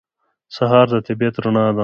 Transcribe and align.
سهار 0.55 0.85
د 0.93 0.95
طبیعت 1.07 1.35
رڼا 1.43 1.65
ده. 1.75 1.79